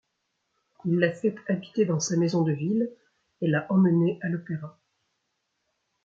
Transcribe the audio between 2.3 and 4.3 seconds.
de ville et l'a emmenée à